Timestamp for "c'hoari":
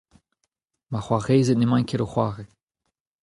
2.11-2.47